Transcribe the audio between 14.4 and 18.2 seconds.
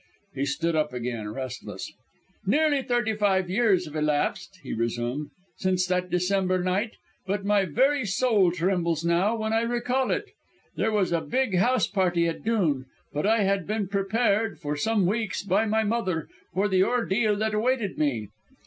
for some weeks, by my father, for the ordeal that awaited